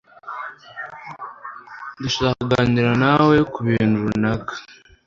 Ndashaka 1.99 2.33
kuganira 2.39 2.91
nawe 3.03 3.35
kubintu 3.53 3.95
runaka. 4.07 4.53